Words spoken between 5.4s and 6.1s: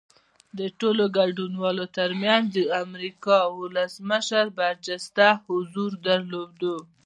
حضور